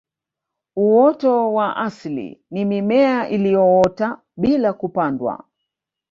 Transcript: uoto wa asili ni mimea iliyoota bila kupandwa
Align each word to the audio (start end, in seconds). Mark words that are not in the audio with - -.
uoto 0.75 1.53
wa 1.53 1.77
asili 1.77 2.41
ni 2.51 2.65
mimea 2.65 3.29
iliyoota 3.29 4.17
bila 4.37 4.73
kupandwa 4.73 5.45